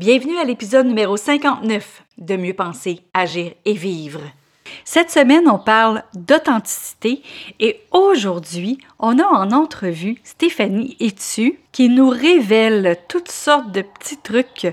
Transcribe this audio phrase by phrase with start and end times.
[0.00, 4.22] Bienvenue à l'épisode numéro 59 de Mieux penser, agir et vivre.
[4.82, 7.20] Cette semaine, on parle d'authenticité
[7.60, 14.16] et aujourd'hui, on a en entrevue Stéphanie Etu qui nous révèle toutes sortes de petits
[14.16, 14.68] trucs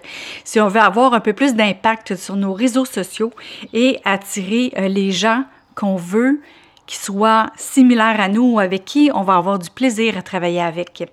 [0.45, 3.33] si on veut avoir un peu plus d'impact sur nos réseaux sociaux
[3.73, 5.43] et attirer euh, les gens
[5.75, 6.39] qu'on veut
[6.87, 10.61] qui soient similaires à nous ou avec qui on va avoir du plaisir à travailler
[10.61, 11.03] avec.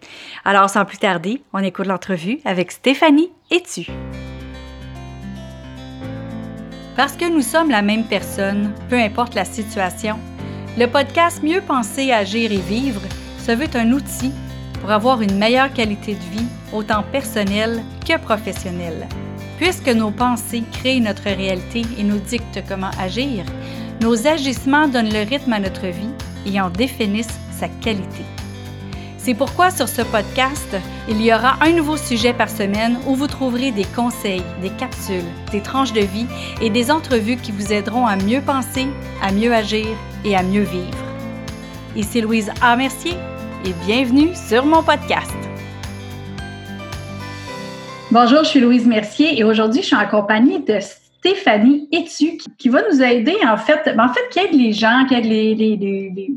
[0.44, 3.90] Alors, sans plus tarder, on écoute l'entrevue avec Stéphanie Etu.
[6.96, 10.16] Parce que nous sommes la même personne, peu importe la situation,
[10.78, 13.00] le podcast Mieux penser, agir et vivre
[13.38, 14.32] se veut un outil
[14.80, 19.08] pour avoir une meilleure qualité de vie, autant personnelle que professionnelle.
[19.58, 23.44] Puisque nos pensées créent notre réalité et nous dictent comment agir,
[24.00, 26.10] nos agissements donnent le rythme à notre vie
[26.46, 28.24] et en définissent sa qualité.
[29.16, 30.76] C'est pourquoi sur ce podcast,
[31.08, 35.24] il y aura un nouveau sujet par semaine où vous trouverez des conseils, des capsules,
[35.50, 36.26] des tranches de vie
[36.60, 38.86] et des entrevues qui vous aideront à mieux penser,
[39.22, 39.86] à mieux agir
[40.26, 40.98] et à mieux vivre.
[41.96, 42.76] Ici Louise A.
[42.76, 43.14] Mercier
[43.64, 45.32] et bienvenue sur mon podcast.
[48.10, 50.80] Bonjour, je suis Louise Mercier et aujourd'hui je suis en compagnie de
[51.24, 55.06] Stéphanie Etu qui va nous aider en fait, ben, en fait qui aide les gens,
[55.08, 56.30] qui aide les, les, les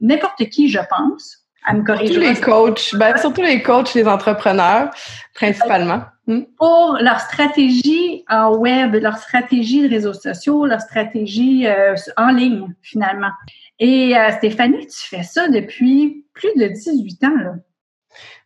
[0.00, 2.12] n'importe qui, je pense, à me corriger.
[2.12, 4.90] Surtout les coachs, ben, surtout les coachs, les entrepreneurs,
[5.34, 6.02] principalement.
[6.28, 6.42] Hmm?
[6.56, 12.72] Pour leur stratégie en web, leur stratégie de réseaux sociaux, leur stratégie euh, en ligne,
[12.80, 13.32] finalement.
[13.80, 17.54] Et euh, Stéphanie, tu fais ça depuis plus de 18 ans, là.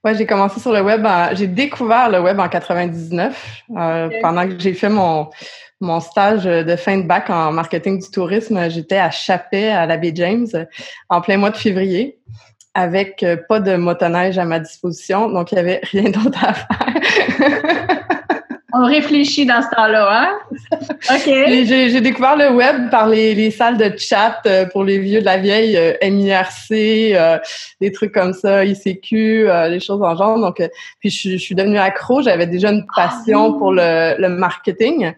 [0.04, 1.06] Ouais, j'ai commencé sur le web.
[1.34, 5.30] J'ai découvert le web en 99 euh, pendant que j'ai fait mon
[5.82, 8.70] mon stage de fin de bac en marketing du tourisme.
[8.70, 10.46] J'étais à Chapet à la baie James
[11.08, 12.18] en plein mois de février
[12.74, 16.54] avec euh, pas de motoneige à ma disposition, donc il n'y avait rien d'autre à
[16.54, 18.02] faire.
[18.74, 20.38] On réfléchit dans ce temps-là, hein?
[21.10, 21.26] OK.
[21.26, 25.26] J'ai découvert le web par les, les, salles de chat euh, pour les vieux de
[25.26, 27.38] la vieille, euh, MIRC, euh,
[27.82, 30.38] des trucs comme ça, ICQ, les choses en genre.
[30.38, 30.62] Donc,
[31.00, 32.22] puis je, je, suis devenue accro.
[32.22, 35.12] J'avais déjà une passion ah pour le, le marketing.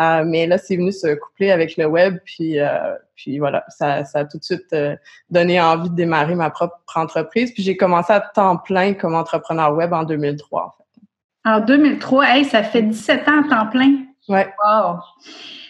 [0.00, 4.04] Euh, mais là, c'est venu se coupler avec le web, puis, euh, puis voilà, ça,
[4.04, 4.94] ça a tout de suite euh,
[5.30, 7.52] donné envie de démarrer ma propre entreprise.
[7.52, 10.62] Puis j'ai commencé à temps plein comme entrepreneur web en 2003.
[10.62, 11.50] En, fait.
[11.50, 14.04] en 2003, hey, ça fait 17 ans à temps plein?
[14.28, 14.52] Ouais.
[14.62, 14.98] Wow.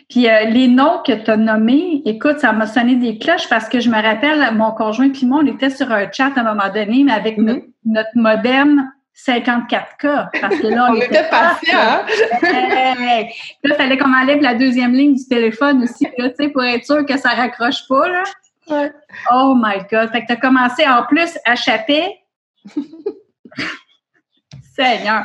[0.08, 3.80] Puis les noms que tu as nommés, écoute, ça m'a sonné des cloches parce que
[3.80, 6.72] je me rappelle, mon conjoint puis moi, on était sur un chat à un moment
[6.72, 7.64] donné, mais avec mm-hmm.
[7.86, 10.28] notre, modem 54K.
[10.40, 11.78] Parce que là, on, était patient.
[11.78, 12.04] Hein?
[12.42, 13.24] là,
[13.64, 17.16] il fallait qu'on enlève la deuxième ligne du téléphone aussi, là, pour être sûr que
[17.16, 18.08] ça raccroche pas.
[18.08, 18.22] Là.
[18.68, 18.92] Ouais.
[19.32, 20.10] Oh my God.
[20.10, 22.18] Fait que tu as commencé en plus à chaper.
[24.76, 25.24] Seigneur.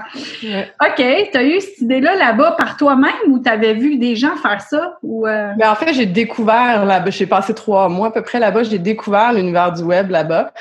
[0.81, 0.95] OK.
[0.95, 4.61] Tu as eu cette idée-là là-bas par toi-même ou tu avais vu des gens faire
[4.61, 4.97] ça?
[5.03, 5.51] Ou euh?
[5.57, 7.09] Ben, en fait, j'ai découvert là-bas.
[7.09, 8.63] J'ai passé trois mois à peu près là-bas.
[8.63, 10.53] J'ai découvert l'univers du web là-bas.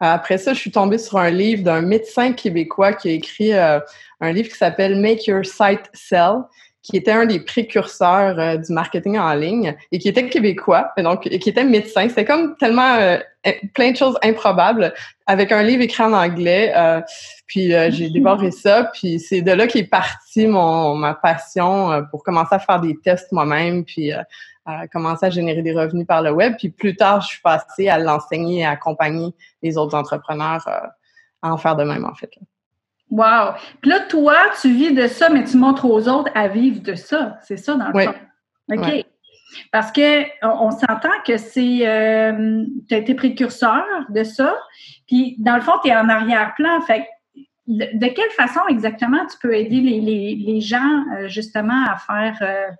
[0.00, 3.80] Après ça, je suis tombée sur un livre d'un médecin québécois qui a écrit euh,
[4.20, 6.42] un livre qui s'appelle Make Your Site Sell,
[6.82, 11.26] qui était un des précurseurs euh, du marketing en ligne et qui était québécois, donc
[11.26, 12.08] et qui était médecin.
[12.08, 13.18] C'était comme tellement euh,
[13.74, 14.92] plein de choses improbables
[15.26, 16.72] avec un livre écrit en anglais.
[17.46, 18.90] puis j'ai dévoré ça.
[18.92, 23.30] Puis c'est de là qu'est partie mon ma passion pour commencer à faire des tests
[23.30, 23.84] moi-même.
[23.84, 24.12] Puis
[24.66, 26.54] à commencer à générer des revenus par le web.
[26.58, 30.86] Puis plus tard, je suis passée à l'enseigner et à accompagner les autres entrepreneurs euh,
[31.42, 32.30] à en faire de même, en fait.
[33.10, 33.54] Wow!
[33.80, 36.96] Puis là, toi, tu vis de ça, mais tu montres aux autres à vivre de
[36.96, 37.38] ça.
[37.42, 38.14] C'est ça, dans le fond.
[38.72, 39.06] OK.
[39.70, 44.58] Parce que on, s'entend que c'est euh, tu as été précurseur de ça,
[45.06, 46.80] puis dans le fond, tu es en arrière-plan.
[46.82, 47.06] Fait
[47.68, 52.76] de, quelle façon exactement tu peux aider les, les, les gens euh, justement à faire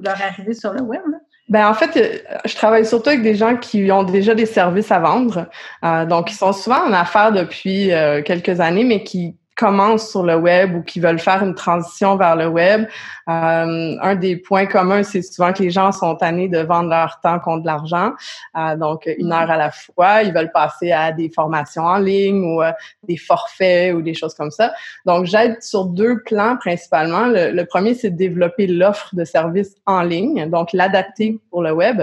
[0.00, 0.16] leur
[0.54, 1.02] sur le web?
[1.48, 4.90] Ben en fait, euh, je travaille surtout avec des gens qui ont déjà des services
[4.90, 5.50] à vendre.
[5.84, 10.24] Euh, donc, ils sont souvent en affaires depuis euh, quelques années, mais qui commencent sur
[10.24, 12.82] le web ou qui veulent faire une transition vers le web,
[13.28, 17.20] euh, un des points communs, c'est souvent que les gens sont tannés de vendre leur
[17.20, 18.10] temps contre de l'argent.
[18.56, 22.42] Euh, donc, une heure à la fois, ils veulent passer à des formations en ligne
[22.42, 22.72] ou euh,
[23.06, 24.72] des forfaits ou des choses comme ça.
[25.06, 27.26] Donc, j'aide sur deux plans principalement.
[27.26, 31.70] Le, le premier, c'est de développer l'offre de services en ligne, donc l'adapter pour le
[31.70, 32.02] web.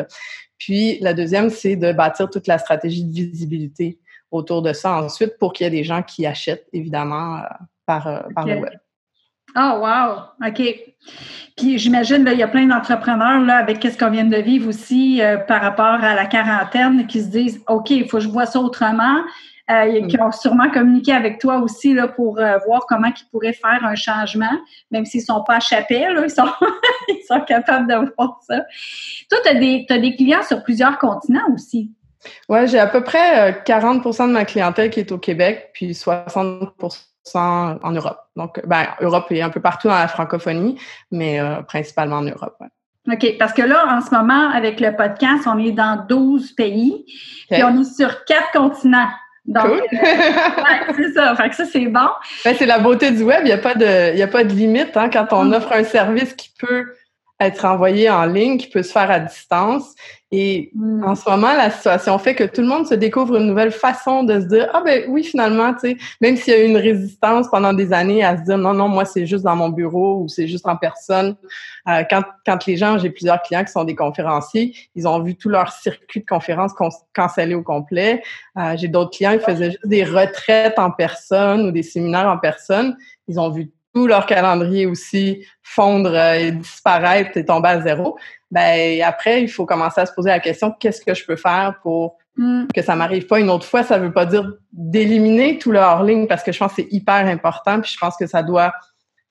[0.57, 3.99] Puis, la deuxième, c'est de bâtir toute la stratégie de visibilité
[4.31, 7.41] autour de ça ensuite pour qu'il y ait des gens qui achètent, évidemment, euh,
[7.85, 8.73] par, euh, par le web.
[9.55, 10.47] Oh, wow!
[10.47, 10.61] OK.
[11.57, 15.21] Puis j'imagine, il y a plein d'entrepreneurs là, avec ce qu'on vient de vivre aussi
[15.21, 18.45] euh, par rapport à la quarantaine qui se disent OK, il faut que je vois
[18.45, 19.21] ça autrement.
[19.69, 23.53] Euh, qui ont sûrement communiqué avec toi aussi là, pour euh, voir comment ils pourraient
[23.53, 24.49] faire un changement,
[24.89, 26.49] même s'ils ne sont pas à chapelle, ils, sont,
[27.07, 28.65] ils sont capables de voir ça.
[29.29, 31.91] Toi, tu as des clients sur plusieurs continents aussi.
[32.49, 36.69] Oui, j'ai à peu près 40% de ma clientèle qui est au Québec, puis 60%
[37.35, 38.19] en Europe.
[38.35, 40.79] Donc, ben, Europe et un peu partout dans la francophonie,
[41.11, 42.57] mais euh, principalement en Europe.
[43.11, 47.05] OK, parce que là, en ce moment, avec le podcast, on est dans 12 pays,
[47.49, 49.07] puis on est sur quatre continents.
[49.45, 49.81] Donc, cool.
[49.93, 51.35] Euh, c'est ça.
[51.35, 52.07] Fait que ça, c'est bon.
[52.45, 53.39] Ben, c'est la beauté du web.
[53.41, 54.95] Il n'y a, pas de, a pas de limite.
[54.95, 55.53] Hein, quand on mm.
[55.53, 56.93] offre un service qui peut
[57.39, 59.95] être envoyé en ligne, qui peut se faire à distance.
[60.31, 61.03] Et hmm.
[61.03, 64.23] en ce moment, la situation fait que tout le monde se découvre une nouvelle façon
[64.23, 66.77] de se dire ah ben oui finalement tu sais même s'il y a eu une
[66.77, 70.21] résistance pendant des années à se dire non non moi c'est juste dans mon bureau
[70.21, 71.35] ou c'est juste en personne.
[71.87, 75.35] Euh, quand quand les gens j'ai plusieurs clients qui sont des conférenciers, ils ont vu
[75.35, 76.73] tout leur circuit de conférences
[77.13, 78.21] cancellé au complet.
[78.55, 82.37] Euh, j'ai d'autres clients ils faisaient juste des retraites en personne ou des séminaires en
[82.37, 82.95] personne.
[83.27, 88.17] Ils ont vu tout leur calendrier aussi fondre euh, et disparaître et tomber à zéro,
[88.49, 91.75] ben après, il faut commencer à se poser la question qu'est-ce que je peux faire
[91.83, 92.67] pour mm.
[92.73, 93.83] que ça m'arrive pas une autre fois?
[93.83, 97.27] Ça veut pas dire d'éliminer tout le hors-ligne parce que je pense que c'est hyper
[97.27, 97.81] important.
[97.81, 98.71] Puis je pense que ça doit,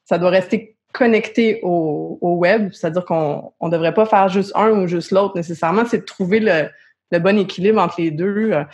[0.05, 2.71] ça doit rester connecté au, au web.
[2.75, 5.85] C'est-à-dire qu'on on devrait pas faire juste un ou juste l'autre nécessairement.
[5.87, 6.69] C'est de trouver le,
[7.11, 8.65] le bon équilibre entre les deux euh,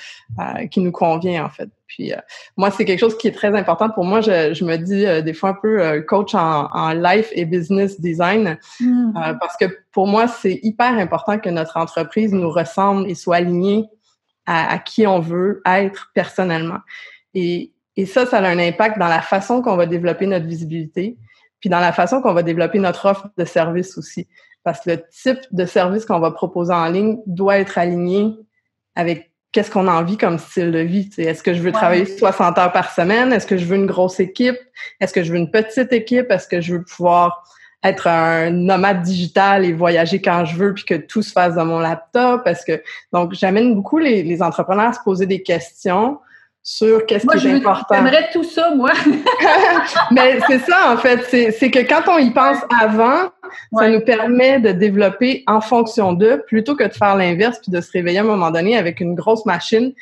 [0.41, 1.69] euh, qui nous convient en fait.
[1.87, 2.19] Puis euh,
[2.57, 4.21] moi, c'est quelque chose qui est très important pour moi.
[4.21, 8.59] Je, je me dis des fois un peu coach en, en, life et business design
[8.81, 9.13] hmm.
[9.39, 13.85] parce que pour moi, c'est hyper important que notre entreprise nous ressemble et soit alignée
[14.47, 16.81] à, à qui on veut être personnellement.
[17.35, 21.17] Et, et ça, ça a un impact dans la façon qu'on va développer notre visibilité,
[21.61, 24.27] puis dans la façon qu'on va développer notre offre de service aussi
[24.65, 28.35] parce que le type de service qu'on va proposer en ligne doit être aligné
[28.97, 31.09] avec qu'est-ce qu'on a envie comme style de vie.
[31.17, 33.33] Est-ce que je veux travailler 60 heures par semaine?
[33.33, 34.59] Est-ce que je veux une grosse équipe?
[35.01, 36.31] Est-ce que je veux une petite équipe?
[36.31, 37.45] Est-ce que je veux pouvoir
[37.85, 41.67] être un nomade digital et voyager quand je veux puis que tout se fasse dans
[41.67, 42.43] mon laptop?
[42.43, 42.83] Parce que
[43.13, 46.19] donc j'amène beaucoup les, les entrepreneurs à se poser des questions
[46.67, 47.95] sur qu'est-ce qui est important.
[47.95, 48.91] J'aimerais tout ça, moi.
[50.11, 51.53] Mais c'est ça, en fait.
[51.53, 53.31] C'est que quand on y pense avant,
[53.79, 57.83] ça nous permet de développer en fonction d'eux plutôt que de faire l'inverse puis de
[57.83, 59.93] se réveiller à un moment donné avec une grosse machine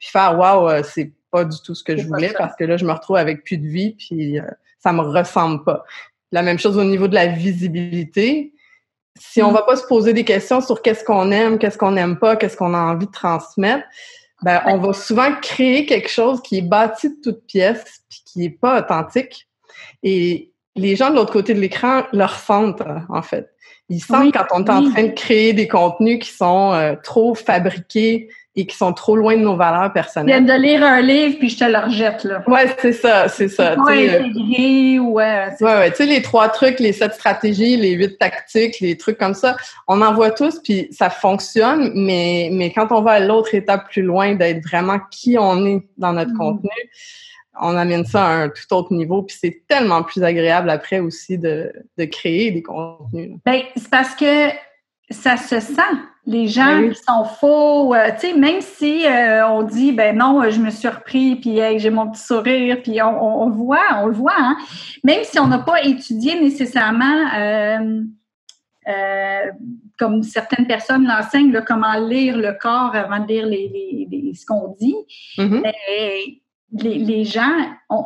[0.00, 2.76] puis faire waouh, euh, c'est pas du tout ce que je voulais parce que là,
[2.76, 4.42] je me retrouve avec plus de vie puis euh,
[4.80, 5.84] ça me ressemble pas.
[6.32, 8.54] La même chose au niveau de la visibilité.
[9.16, 9.54] Si on mm.
[9.54, 12.56] va pas se poser des questions sur qu'est-ce qu'on aime, qu'est-ce qu'on n'aime pas, qu'est-ce
[12.56, 13.84] qu'on a envie de transmettre,
[14.42, 18.44] ben, on va souvent créer quelque chose qui est bâti de toutes pièces puis qui
[18.44, 19.48] est pas authentique.
[20.02, 23.50] Et les gens de l'autre côté de l'écran le ressentent, en fait.
[23.88, 27.34] Ils sentent quand on est en train de créer des contenus qui sont euh, trop
[27.34, 30.44] fabriqués et qui sont trop loin de nos valeurs personnelles.
[30.44, 32.42] Viens de lire un livre puis je te le rejette là.
[32.46, 33.76] Ouais, c'est ça, c'est ça.
[33.78, 35.48] Ouais, intégré, ouais.
[35.60, 35.90] Ouais, ouais.
[35.90, 39.56] Tu sais les trois trucs, les sept stratégies, les huit tactiques, les trucs comme ça,
[39.86, 43.88] on en voit tous puis ça fonctionne, mais mais quand on va à l'autre étape
[43.90, 46.38] plus loin d'être vraiment qui on est dans notre mm.
[46.38, 46.70] contenu,
[47.60, 51.38] on amène ça à un tout autre niveau, puis c'est tellement plus agréable après aussi
[51.38, 53.32] de, de créer des contenus.
[53.44, 54.50] Ben, c'est parce que
[55.10, 55.82] ça se sent.
[56.26, 60.14] Les gens ben qui sont faux, euh, tu sais, même si euh, on dit, ben
[60.16, 64.06] non, je me suis repris, puis j'ai mon petit sourire, puis on, on, voit, on
[64.06, 64.58] le voit, hein?
[65.04, 67.26] même si on n'a pas étudié nécessairement,
[68.88, 69.46] euh,
[69.98, 74.74] comme certaines personnes l'enseignent, comment lire le corps avant de lire les, les, ce qu'on
[74.78, 74.96] dit,
[75.38, 75.62] mm-hmm.
[75.62, 75.72] ben,
[76.72, 77.56] les, les, gens
[77.88, 78.04] ont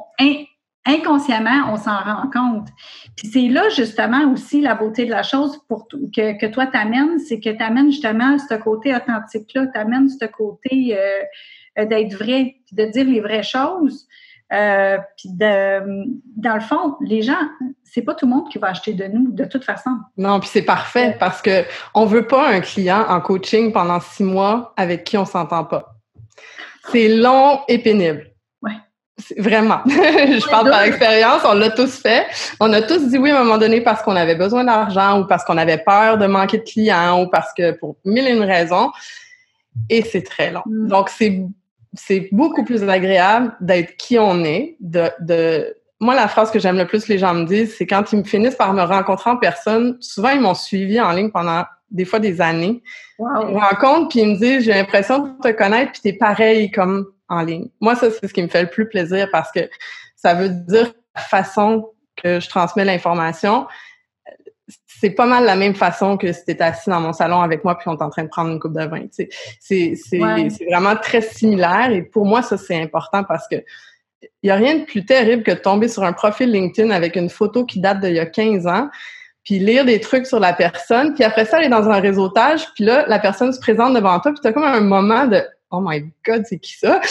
[0.86, 2.68] inconsciemment, on s'en rend compte.
[3.16, 7.18] Puis c'est là justement aussi la beauté de la chose pour que, que toi t'amènes,
[7.18, 12.56] c'est que tu amènes justement ce côté authentique-là, tu amènes ce côté euh, d'être vrai,
[12.72, 14.06] de dire les vraies choses.
[14.52, 16.04] Euh, puis de,
[16.36, 17.40] dans le fond, les gens,
[17.84, 19.90] c'est pas tout le monde qui va acheter de nous, de toute façon.
[20.18, 24.24] Non, puis c'est parfait parce que on veut pas un client en coaching pendant six
[24.24, 25.94] mois avec qui on s'entend pas.
[26.90, 28.31] C'est long et pénible.
[29.38, 29.80] Vraiment.
[29.86, 32.26] je parle par expérience, on l'a tous fait.
[32.60, 35.26] On a tous dit oui à un moment donné parce qu'on avait besoin d'argent ou
[35.26, 38.44] parce qu'on avait peur de manquer de clients ou parce que pour mille et une
[38.44, 38.90] raisons.
[39.88, 40.62] Et c'est très long.
[40.66, 40.88] Mm.
[40.88, 41.42] Donc, c'est,
[41.94, 46.76] c'est beaucoup plus agréable d'être qui on est, de, de, moi, la phrase que j'aime
[46.76, 49.36] le plus les gens me disent, c'est quand ils me finissent par me rencontrer en
[49.36, 52.82] personne, souvent ils m'ont suivi en ligne pendant des fois des années.
[53.18, 53.48] Wow.
[53.48, 56.70] Ils me rencontrent puis ils me disent, j'ai l'impression de te connaître puis t'es pareil
[56.72, 57.68] comme en ligne.
[57.80, 59.60] Moi, ça, c'est ce qui me fait le plus plaisir parce que
[60.16, 63.66] ça veut dire la façon que je transmets l'information,
[64.86, 67.76] c'est pas mal la même façon que si tu assis dans mon salon avec moi
[67.76, 69.06] puis on est en train de prendre une coupe de vin.
[69.60, 69.98] C'est
[70.68, 73.56] vraiment très similaire et pour moi, ça, c'est important parce que
[74.42, 77.16] il n'y a rien de plus terrible que de tomber sur un profil LinkedIn avec
[77.16, 78.88] une photo qui date d'il y a 15 ans,
[79.44, 82.84] puis lire des trucs sur la personne, puis après ça, aller dans un réseautage, puis
[82.84, 85.80] là, la personne se présente devant toi, puis tu as comme un moment de «Oh
[85.80, 87.00] my God, c'est qui ça?»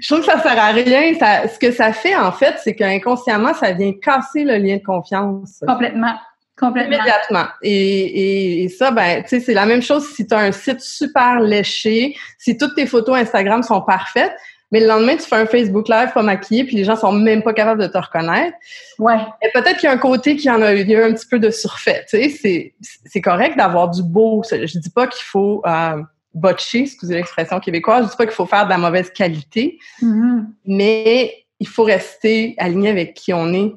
[0.00, 1.12] Je trouve que ça sert à rien.
[1.14, 5.62] ce que ça fait, en fait, c'est qu'inconsciemment, ça vient casser le lien de confiance.
[5.66, 6.14] Complètement.
[6.58, 6.96] Complètement.
[6.96, 7.46] Immédiatement.
[7.62, 10.80] Et, et, ça, ben, tu sais, c'est la même chose si tu as un site
[10.80, 14.32] super léché, si toutes tes photos Instagram sont parfaites,
[14.72, 17.42] mais le lendemain, tu fais un Facebook Live pas maquillé, puis les gens sont même
[17.42, 18.56] pas capables de te reconnaître.
[18.98, 19.16] Ouais.
[19.40, 21.50] Et peut-être qu'il y a un côté qui en a eu, un petit peu de
[21.50, 22.04] surfait.
[22.08, 22.74] Tu sais,
[23.06, 24.42] c'est correct d'avoir du beau.
[24.50, 26.02] Je dis pas qu'il faut euh,
[26.38, 28.06] botcher, excusez l'expression québécoise.
[28.06, 30.44] Je dis pas qu'il faut faire de la mauvaise qualité, mm-hmm.
[30.66, 33.72] mais il faut rester aligné avec qui on est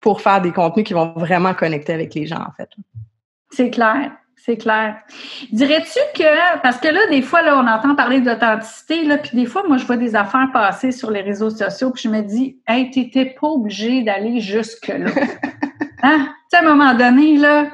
[0.00, 2.70] pour faire des contenus qui vont vraiment connecter avec les gens, en fait.
[3.50, 4.12] C'est clair.
[4.42, 4.96] C'est clair.
[5.52, 9.44] Dirais-tu que, parce que là, des fois, là, on entend parler d'authenticité, là, puis des
[9.44, 12.58] fois, moi, je vois des affaires passer sur les réseaux sociaux, puis je me dis,
[12.66, 15.10] hey, t'étais pas obligé d'aller jusque-là.
[16.02, 16.28] hein?
[16.28, 17.66] Tu sais, à un moment donné, là,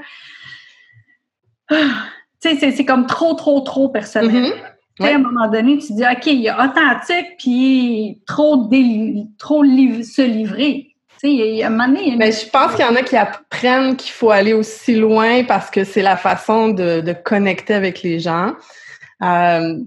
[1.69, 1.77] tu
[2.55, 4.53] sais, c'est comme trop, trop, trop personnel.
[5.01, 5.05] Mm-hmm.
[5.05, 8.71] À un moment donné, tu dis, OK, il y a authentique, puis trop,
[9.39, 10.97] trop se livrer.
[12.17, 15.71] Mais je pense qu'il y en a qui apprennent qu'il faut aller aussi loin parce
[15.71, 18.53] que c'est la façon de, connecter avec les gens.
[19.23, 19.79] Euh,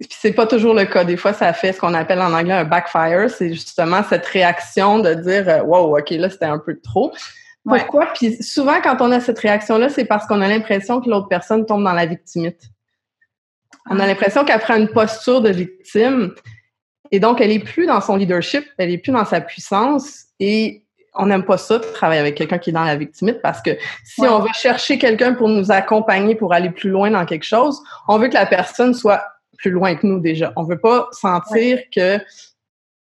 [0.00, 1.04] puis c'est pas toujours le cas.
[1.04, 3.28] Des fois, ça fait ce qu'on appelle en anglais un backfire.
[3.28, 7.12] C'est justement cette réaction de dire euh, Wow, OK, là, c'était un peu trop.
[7.64, 8.06] Pourquoi?
[8.14, 11.66] Puis souvent, quand on a cette réaction-là, c'est parce qu'on a l'impression que l'autre personne
[11.66, 12.62] tombe dans la victimite.
[13.90, 14.06] On a ah.
[14.06, 16.34] l'impression qu'elle prend une posture de victime.
[17.10, 20.26] Et donc, elle est plus dans son leadership, elle est plus dans sa puissance.
[20.40, 20.84] Et
[21.14, 23.70] on n'aime pas ça, de travailler avec quelqu'un qui est dans la victimite, parce que
[24.04, 27.82] si on veut chercher quelqu'un pour nous accompagner, pour aller plus loin dans quelque chose,
[28.06, 29.22] on veut que la personne soit
[29.56, 30.52] plus loin que nous déjà.
[30.56, 32.18] On veut pas sentir que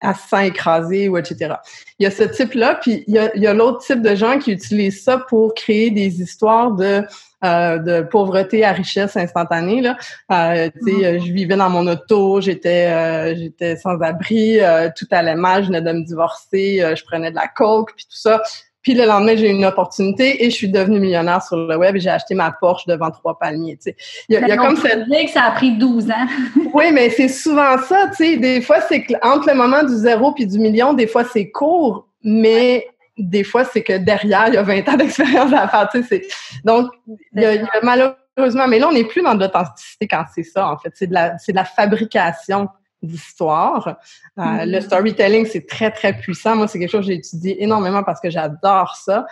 [0.01, 1.55] elle se sent écrasée ou etc.
[1.99, 4.51] Il y a ce type-là, puis il y a, a l'autre type de gens qui
[4.51, 7.03] utilisent ça pour créer des histoires de
[7.43, 9.81] euh, de pauvreté à richesse instantanée.
[9.81, 9.95] Là.
[10.31, 11.23] Euh, mm-hmm.
[11.23, 15.67] Je vivais dans mon auto, j'étais euh, j'étais sans abri, euh, tout allait mal, je
[15.67, 18.41] venais de me divorcer, je prenais de la coke, puis tout ça.
[18.87, 21.97] Puis le lendemain, j'ai eu une opportunité et je suis devenue millionnaire sur le web
[21.97, 23.75] et j'ai acheté ma Porsche devant trois palmiers.
[23.75, 23.97] Tu sais.
[24.29, 25.09] Il y a, il y a comme cette...
[25.09, 26.25] que ça a pris 12 ans.
[26.73, 28.07] oui, mais c'est souvent ça.
[28.15, 28.37] Tu sais.
[28.37, 32.07] Des fois, c'est entre le moment du zéro puis du million, des fois, c'est court,
[32.23, 35.89] mais des fois, c'est que derrière, il y a 20 ans d'expérience à faire.
[35.91, 36.25] Tu sais,
[36.63, 36.89] donc,
[37.35, 40.77] il y, a, malheureusement, mais là, on n'est plus dans l'authenticité quand c'est ça, en
[40.77, 40.93] fait.
[40.95, 42.69] C'est de la, de la fabrication
[43.01, 43.87] d'histoire.
[43.87, 44.71] Euh, mm-hmm.
[44.71, 46.55] Le storytelling, c'est très, très puissant.
[46.55, 49.25] Moi, c'est quelque chose que j'ai étudié énormément parce que j'adore ça.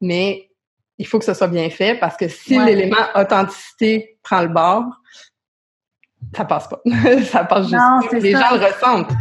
[0.00, 0.50] Mais
[0.98, 4.84] il faut que ce soit bien fait parce que si l'élément authenticité prend le bord,
[6.36, 6.80] ça passe pas.
[7.24, 8.22] ça passe juste.
[8.22, 9.12] Les gens le ressentent.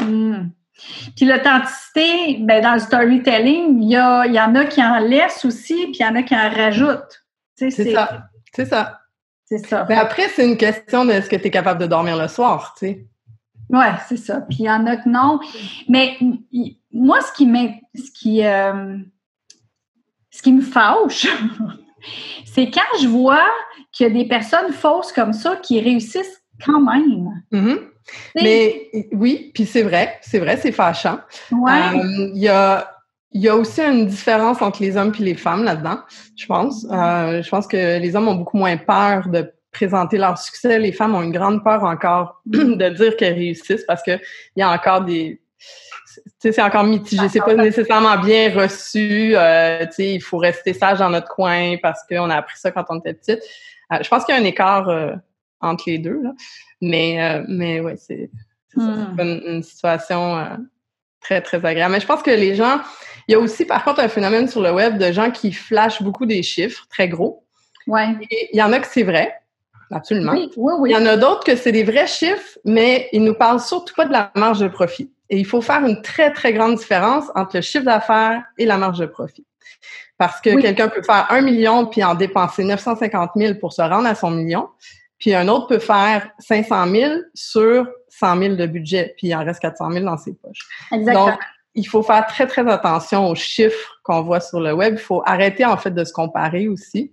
[0.00, 0.48] Mm.
[1.16, 5.74] Puis l'authenticité, ben dans le storytelling, il y, y en a qui en laissent aussi,
[5.86, 7.24] puis il y en a qui en rajoutent.
[7.54, 8.24] C'est ça.
[8.54, 9.01] C'est ça.
[9.52, 9.84] C'est ça.
[9.86, 12.74] Mais après, c'est une question de est-ce que tu es capable de dormir le soir,
[12.78, 13.06] tu sais.
[13.68, 14.40] Oui, c'est ça.
[14.40, 15.40] Puis il y en a que non.
[15.90, 16.16] Mais
[16.90, 17.46] moi, ce qui,
[17.94, 18.96] ce qui, euh,
[20.30, 21.26] ce qui me fâche,
[22.46, 23.44] c'est quand je vois
[23.92, 27.42] qu'il y a des personnes fausses comme ça qui réussissent quand même.
[27.52, 27.78] Mm-hmm.
[28.36, 31.18] Mais oui, puis c'est vrai, c'est vrai, c'est fâchant.
[31.52, 32.91] Euh, il y a
[33.34, 36.00] il y a aussi une différence entre les hommes et les femmes là-dedans,
[36.36, 36.84] je pense.
[36.90, 40.78] Euh, je pense que les hommes ont beaucoup moins peur de présenter leur succès.
[40.78, 44.20] Les femmes ont une grande peur encore de dire qu'elles réussissent parce qu'il
[44.56, 45.40] y a encore des...
[45.64, 47.28] Tu sais, c'est encore mitigé.
[47.30, 49.32] C'est pas nécessairement bien reçu.
[49.34, 52.70] Euh, tu sais, il faut rester sage dans notre coin parce qu'on a appris ça
[52.70, 53.42] quand on était petite.
[53.90, 54.90] je pense qu'il y a un écart
[55.62, 56.20] entre les deux.
[56.22, 56.32] Là.
[56.80, 58.30] Mais, euh, mais ouais, c'est
[58.74, 59.18] hmm.
[59.18, 60.56] une, situation euh,
[61.22, 61.92] très, très agréable.
[61.92, 62.80] Mais je pense que les gens,
[63.28, 66.02] il y a aussi par contre un phénomène sur le web de gens qui flashent
[66.02, 67.44] beaucoup des chiffres très gros.
[67.86, 68.08] Ouais.
[68.30, 69.34] il y en a que c'est vrai.
[69.90, 70.32] Absolument.
[70.32, 70.90] Oui, oui, oui.
[70.90, 73.94] Il y en a d'autres que c'est des vrais chiffres, mais ils nous parlent surtout
[73.94, 75.12] pas de la marge de profit.
[75.28, 78.78] Et il faut faire une très, très grande différence entre le chiffre d'affaires et la
[78.78, 79.46] marge de profit.
[80.18, 84.06] Parce que quelqu'un peut faire un million puis en dépenser 950 000 pour se rendre
[84.06, 84.68] à son million.
[85.18, 87.86] Puis un autre peut faire 500 000 sur
[88.18, 90.66] 100 000 de budget, puis il en reste 400 000 dans ses poches.
[90.92, 91.26] Exactement.
[91.26, 91.38] Donc,
[91.74, 94.94] il faut faire très, très attention aux chiffres qu'on voit sur le web.
[94.98, 97.12] Il faut arrêter, en fait, de se comparer aussi.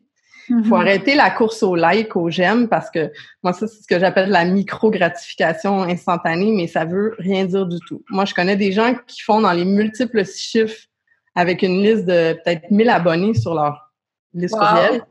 [0.49, 0.81] Il faut mm-hmm.
[0.81, 3.11] arrêter la course au like, au j'aime, parce que
[3.43, 7.77] moi, ça, c'est ce que j'appelle la micro-gratification instantanée, mais ça veut rien dire du
[7.87, 8.03] tout.
[8.09, 10.87] Moi, je connais des gens qui font dans les multiples chiffres
[11.35, 13.93] avec une liste de peut-être 1000 abonnés sur leur
[14.33, 15.03] liste courriel.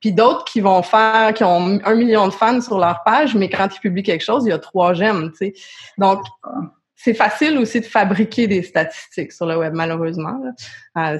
[0.00, 3.48] Puis d'autres qui vont faire, qui ont un million de fans sur leur page, mais
[3.48, 5.52] quand ils publient quelque chose, il y a trois j'aime, tu sais.
[5.98, 6.22] Donc,
[7.02, 10.38] c'est facile aussi de fabriquer des statistiques sur le web, malheureusement.
[10.98, 11.18] Euh,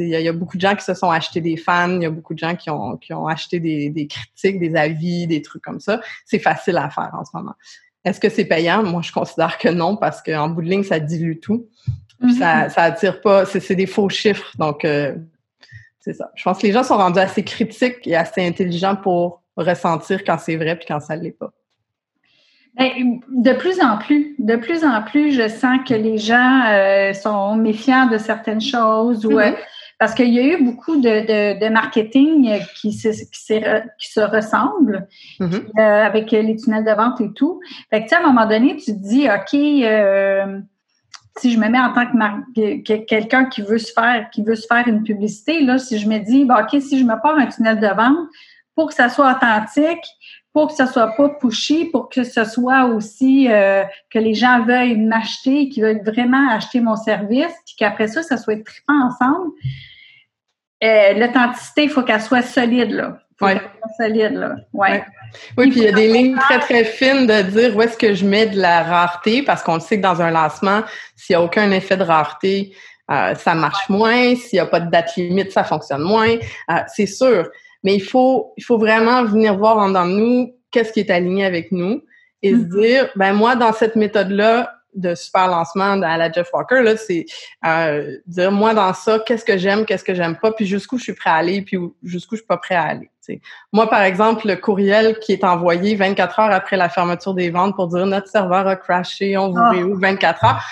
[0.00, 2.10] il y, a beaucoup de gens qui se sont achetés des fans, il y a
[2.10, 5.62] beaucoup de gens qui ont, qui ont acheté des, des critiques, des avis, des trucs
[5.62, 6.00] comme ça.
[6.24, 7.54] C'est facile à faire en ce moment.
[8.04, 8.82] Est-ce que c'est payant?
[8.82, 11.68] Moi, je considère que non, parce qu'en bout de ligne, ça dilue tout.
[12.20, 12.70] Puis ça, mm-hmm.
[12.70, 14.50] ça attire pas, c'est des faux chiffres.
[14.58, 15.14] Donc, euh,
[16.02, 16.30] c'est ça.
[16.34, 20.38] Je pense que les gens sont rendus assez critiques et assez intelligents pour ressentir quand
[20.38, 21.52] c'est vrai puis quand ça l'est pas.
[22.74, 27.12] Ben, de plus en plus, de plus en plus, je sens que les gens euh,
[27.12, 29.56] sont méfiants de certaines choses ou euh, mm-hmm.
[29.98, 35.06] parce qu'il y a eu beaucoup de, de, marketing qui se, qui, se ressemblent
[35.38, 35.78] mm-hmm.
[35.78, 37.60] euh, avec les tunnels de vente et tout.
[37.90, 39.52] Fait que, à un moment donné, tu te dis, OK,
[41.38, 44.66] si je me mets en tant que, quelqu'un qui veut se faire qui veut se
[44.66, 47.80] faire une publicité, là, si je me dis, OK, si je me pars un tunnel
[47.80, 48.28] de vente,
[48.74, 50.04] pour que ça soit authentique,
[50.52, 54.64] pour que ça soit pas pushy, pour que ce soit aussi euh, que les gens
[54.64, 59.52] veuillent m'acheter, qu'ils veulent vraiment acheter mon service, puis qu'après ça, ça soit trippant ensemble.
[60.84, 63.18] Euh, L'authenticité, il faut qu'elle soit solide, là.
[63.42, 63.60] Ouais.
[63.98, 64.54] solide, là.
[64.72, 65.04] Ouais.
[65.56, 68.14] Oui, puis il y a des lignes très, très fines de dire où est-ce que
[68.14, 70.82] je mets de la rareté, parce qu'on sait que dans un lancement,
[71.16, 72.74] s'il n'y a aucun effet de rareté,
[73.10, 74.34] euh, ça marche moins.
[74.36, 76.36] S'il n'y a pas de date limite, ça fonctionne moins.
[76.70, 77.48] Euh, c'est sûr.
[77.82, 81.10] Mais il faut, il faut vraiment venir voir en dedans de nous qu'est-ce qui est
[81.10, 82.02] aligné avec nous
[82.42, 82.80] et se mm-hmm.
[82.80, 87.26] dire, ben moi, dans cette méthode-là de super lancement à la Jeff Walker, là, c'est
[87.64, 91.04] euh, dire, moi, dans ça, qu'est-ce que j'aime, qu'est-ce que j'aime pas, puis jusqu'où je
[91.04, 93.10] suis prêt à aller, puis jusqu'où je suis pas prêt à aller.
[93.72, 97.76] Moi, par exemple, le courriel qui est envoyé 24 heures après la fermeture des ventes
[97.76, 99.70] pour dire notre serveur a crashé, on vous ah.
[99.70, 100.64] réouvre 24 heures.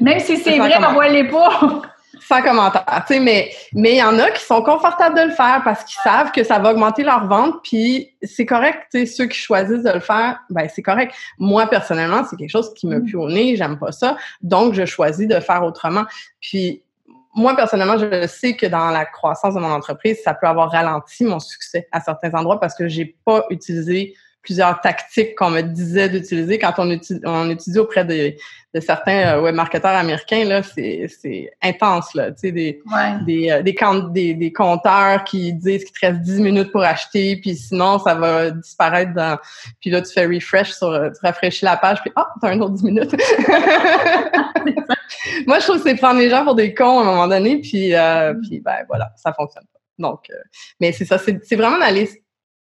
[0.00, 1.82] Même si c'est vrai, envoyez-les pas
[2.28, 2.84] sans commentaire.
[3.22, 6.30] mais mais il y en a qui sont confortables de le faire parce qu'ils savent
[6.30, 8.86] que ça va augmenter leur vente, puis c'est correct.
[8.92, 11.14] ceux qui choisissent de le faire, ben c'est correct.
[11.38, 13.04] Moi personnellement, c'est quelque chose qui me mm.
[13.04, 16.04] pue au nez, j'aime pas ça, donc je choisis de faire autrement.
[16.40, 16.82] Puis
[17.34, 21.24] moi personnellement, je sais que dans la croissance de mon entreprise, ça peut avoir ralenti
[21.24, 26.08] mon succès à certains endroits parce que j'ai pas utilisé plusieurs tactiques qu'on me disait
[26.08, 28.34] d'utiliser quand on étudie, on étudie auprès de,
[28.74, 32.30] de certains euh, webmarketeurs américains là c'est intense là.
[32.32, 32.80] Tu sais des
[33.26, 33.74] des, euh, des,
[34.10, 38.14] des, des, compteurs qui disent qu'il te reste 10 minutes pour acheter puis sinon ça
[38.14, 39.38] va disparaître dans
[39.80, 42.60] puis là tu fais refresh sur euh, tu rafraîchis la page puis ah t'as un
[42.60, 43.10] autre 10 minutes.
[45.46, 47.60] Moi je trouve que c'est prendre les gens pour des cons à un moment donné
[47.60, 49.80] puis euh, puis ben voilà ça fonctionne pas.
[49.98, 50.30] Donc
[50.80, 52.08] mais c'est ça c'est vraiment d'aller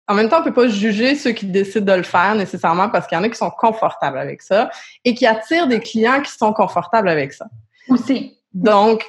[0.07, 3.07] en même temps, on peut pas juger ceux qui décident de le faire nécessairement parce
[3.07, 4.69] qu'il y en a qui sont confortables avec ça
[5.03, 7.47] et qui attirent des clients qui sont confortables avec ça.
[7.89, 8.37] Aussi.
[8.53, 9.01] Donc,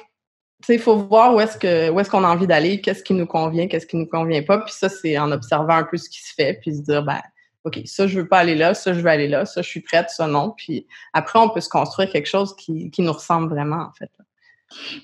[0.61, 3.03] tu sais, il faut voir où est-ce que où est-ce qu'on a envie d'aller, qu'est-ce
[3.03, 4.57] qui nous convient, qu'est-ce qui nous convient pas.
[4.59, 7.21] Puis ça, c'est en observant un peu ce qui se fait, puis se dire ben
[7.63, 9.81] OK, ça, je veux pas aller là, ça, je veux aller là, ça, je suis
[9.81, 10.53] prête, ça, non.
[10.57, 14.09] Puis après, on peut se construire quelque chose qui, qui nous ressemble vraiment, en fait.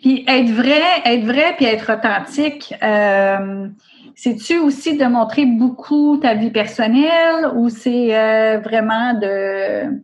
[0.02, 2.74] Puis être vrai, être vrai, puis être authentique.
[2.84, 3.68] Euh,
[4.16, 10.02] c'est-tu aussi de montrer beaucoup ta vie personnelle ou c'est euh, vraiment de,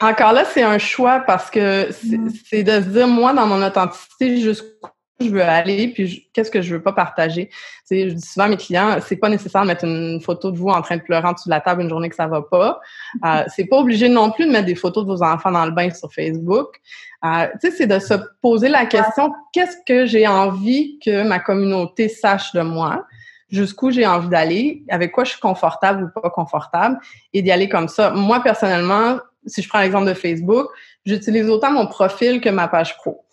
[0.00, 2.30] encore là, c'est un choix parce que mm.
[2.44, 4.88] c'est de se dire, moi, dans mon authenticité, jusqu'où
[5.20, 7.50] je veux aller, puis qu'est-ce que je veux pas partager?
[7.90, 10.68] Je dis souvent à mes clients, c'est pas nécessaire de mettre une photo de vous
[10.68, 12.80] en train de pleurer en dessous de la table une journée que ça va pas.
[13.24, 15.72] Euh, c'est pas obligé non plus de mettre des photos de vos enfants dans le
[15.72, 16.80] bain sur Facebook.
[17.24, 22.52] Euh, c'est de se poser la question, qu'est-ce que j'ai envie que ma communauté sache
[22.52, 23.04] de moi?
[23.50, 26.98] jusqu'où j'ai envie d'aller, avec quoi je suis confortable ou pas confortable,
[27.32, 28.10] et d'y aller comme ça.
[28.10, 30.68] Moi, personnellement, si je prends l'exemple de Facebook,
[31.06, 33.24] j'utilise autant mon profil que ma page pro.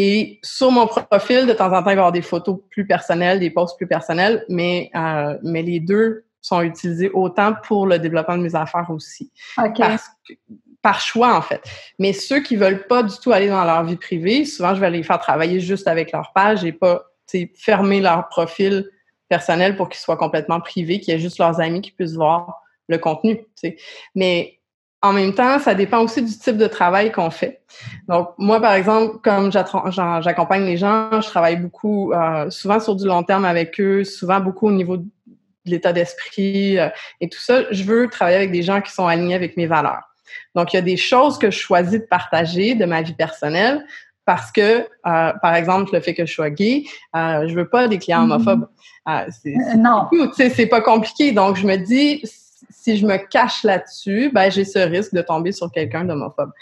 [0.00, 2.86] Et sur mon profil, de temps en temps, il va y avoir des photos plus
[2.86, 7.98] personnelles, des posts plus personnels, mais, euh, mais les deux sont utilisés autant pour le
[7.98, 9.32] développement de mes affaires aussi.
[10.82, 11.60] par choix, en fait.
[11.98, 14.88] Mais ceux qui veulent pas du tout aller dans leur vie privée, souvent, je vais
[14.88, 17.02] les faire travailler juste avec leur page et pas
[17.56, 18.88] fermer leur profil
[19.28, 22.62] personnel pour qu'ils soient complètement privés, qu'il y ait juste leurs amis qui puissent voir
[22.86, 23.40] le contenu.
[24.14, 24.57] Mais
[25.00, 27.60] en même temps, ça dépend aussi du type de travail qu'on fait.
[28.08, 33.06] Donc, moi, par exemple, comme j'accompagne les gens, je travaille beaucoup, euh, souvent sur du
[33.06, 35.06] long terme avec eux, souvent beaucoup au niveau de
[35.64, 36.88] l'état d'esprit euh,
[37.20, 37.70] et tout ça.
[37.70, 40.02] Je veux travailler avec des gens qui sont alignés avec mes valeurs.
[40.54, 43.84] Donc, il y a des choses que je choisis de partager de ma vie personnelle
[44.24, 44.86] parce que, euh,
[45.40, 46.84] par exemple, le fait que je sois gay,
[47.14, 48.68] je veux pas des clients homophobes.
[49.08, 50.08] Euh, c'est, non.
[50.36, 51.32] C'est pas compliqué.
[51.32, 52.22] Donc, je me dis,
[52.70, 56.52] si je me cache là-dessus, ben, j'ai ce risque de tomber sur quelqu'un d'homophobe.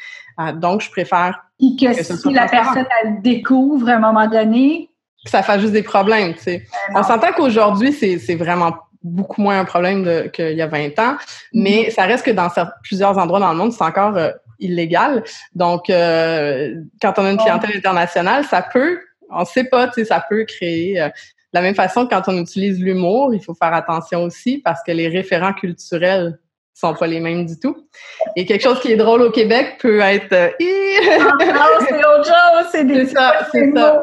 [0.54, 4.90] donc, je préfère que, si la personne, elle découvre à un moment donné,
[5.24, 6.66] ça fait juste des problèmes, tu sais.
[6.94, 11.16] On s'entend qu'aujourd'hui, c'est vraiment beaucoup moins un problème qu'il y a 20 ans,
[11.52, 11.90] mais mm-hmm.
[11.92, 12.48] ça reste que dans
[12.82, 15.22] plusieurs endroits dans le monde, c'est encore euh, illégal.
[15.54, 18.98] Donc, euh, quand on a une clientèle internationale, ça peut,
[19.30, 21.00] on sait pas, tu sais, ça peut créer...
[21.00, 21.08] Euh,
[21.56, 25.08] la même façon, quand on utilise l'humour, il faut faire attention aussi parce que les
[25.08, 26.38] référents culturels
[26.74, 27.88] sont pas les mêmes du tout.
[28.36, 30.34] Et quelque chose qui est drôle au Québec peut être...
[30.34, 33.06] Ah, c'est autre chose, c'est des...
[33.06, 34.02] ça, c'est ça.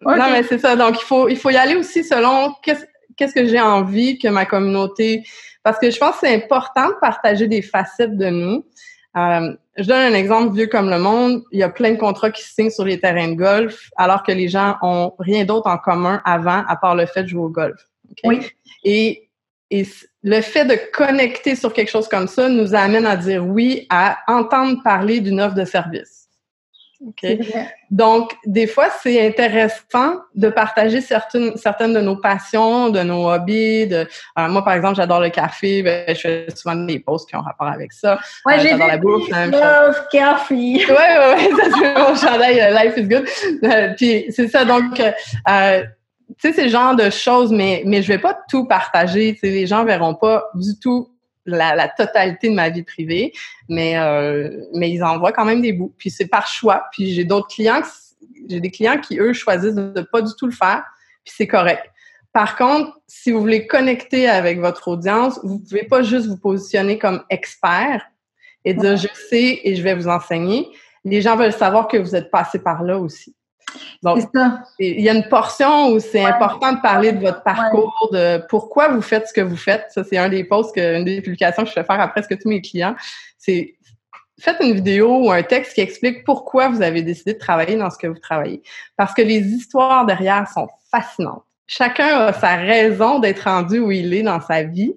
[0.00, 0.74] Non, mais c'est ça.
[0.74, 4.46] Donc, il faut, il faut y aller aussi selon qu'est-ce que j'ai envie que ma
[4.46, 5.22] communauté.
[5.62, 8.64] Parce que je pense que c'est important de partager des facettes de nous.
[9.16, 11.42] Euh, je donne un exemple vieux comme le monde.
[11.52, 14.22] Il y a plein de contrats qui se signent sur les terrains de golf, alors
[14.22, 17.42] que les gens ont rien d'autre en commun avant, à part le fait de jouer
[17.42, 17.80] au golf.
[18.24, 18.40] Oui.
[18.84, 19.28] Et,
[19.70, 19.86] et
[20.22, 24.18] le fait de connecter sur quelque chose comme ça nous amène à dire oui, à
[24.28, 26.25] entendre parler d'une offre de service.
[27.04, 27.26] OK.
[27.90, 33.86] Donc, des fois, c'est intéressant de partager certaines, certaines de nos passions, de nos hobbies.
[33.86, 34.06] De,
[34.38, 35.82] euh, moi, par exemple, j'adore le café.
[35.82, 38.18] Ben, je fais souvent des posts qui ont rapport avec ça.
[38.46, 39.28] Ouais, euh, j'adore la bouffe.
[39.28, 40.84] Love coffee.
[40.88, 41.56] Oui, oui, oui.
[41.56, 43.96] Ça, c'est mon chandail euh, Life is good.
[43.96, 44.64] puis, c'est ça.
[44.64, 45.02] Donc, tu
[46.38, 49.36] sais, c'est le genre de choses, mais, mais je vais pas tout partager.
[49.38, 51.10] Tu les gens verront pas du tout
[51.46, 53.32] la, totalité de ma vie privée,
[53.68, 55.94] mais euh, mais ils envoient quand même des bouts.
[55.98, 56.86] Puis c'est par choix.
[56.92, 57.82] Puis j'ai d'autres clients,
[58.48, 60.84] j'ai des clients qui eux choisissent de ne pas du tout le faire,
[61.24, 61.84] puis c'est correct.
[62.32, 66.98] Par contre, si vous voulez connecter avec votre audience, vous pouvez pas juste vous positionner
[66.98, 68.02] comme expert
[68.64, 70.68] et dire je sais et je vais vous enseigner.
[71.04, 73.34] Les gens veulent savoir que vous êtes passé par là aussi.
[74.02, 74.22] Donc,
[74.78, 78.88] il y a une portion où c'est important de parler de votre parcours, de pourquoi
[78.88, 79.86] vous faites ce que vous faites.
[79.90, 82.38] Ça, c'est un des posts, que, une des publications que je fais faire à presque
[82.38, 82.94] tous mes clients.
[83.38, 83.74] C'est
[84.38, 87.90] faites une vidéo ou un texte qui explique pourquoi vous avez décidé de travailler dans
[87.90, 88.62] ce que vous travaillez.
[88.96, 91.44] Parce que les histoires derrière sont fascinantes.
[91.66, 94.94] Chacun a sa raison d'être rendu où il est dans sa vie.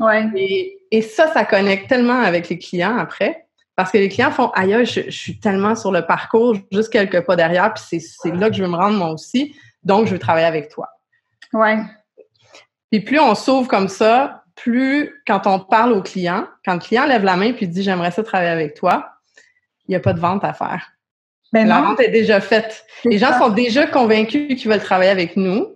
[0.00, 0.28] Ouais.
[0.36, 3.46] Et, et ça, ça connecte tellement avec les clients après.
[3.80, 7.24] Parce que les clients font aïe, je, je, suis tellement sur le parcours, juste quelques
[7.24, 10.18] pas derrière, puis c'est là que je veux me rendre moi aussi, donc je veux
[10.18, 10.86] travailler avec toi.
[11.54, 11.78] Ouais.
[12.90, 17.06] Puis plus on s'ouvre comme ça, plus quand on parle au client, quand le client
[17.06, 19.12] lève la main puis dit j'aimerais ça travailler avec toi,
[19.88, 20.92] il n'y a pas de vente à faire.
[21.50, 22.84] Ben la vente est déjà faite.
[23.06, 25.74] Les gens sont déjà convaincus qu'ils veulent travailler avec nous.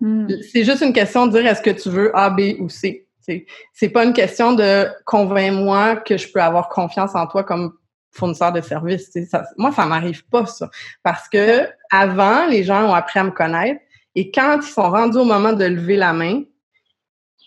[0.00, 0.28] Hmm.
[0.52, 3.06] C'est juste une question de dire est-ce que tu veux A, B ou C?
[3.72, 7.72] C'est pas une question de convainc-moi que je peux avoir confiance en toi comme
[8.10, 9.10] fournisseur de services.
[9.56, 10.68] Moi, ça m'arrive pas ça.
[11.02, 13.80] Parce que avant, les gens ont appris à me connaître
[14.14, 16.42] et quand ils sont rendus au moment de lever la main,